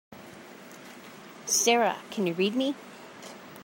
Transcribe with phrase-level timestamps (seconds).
[1.45, 2.73] Sara can you read me?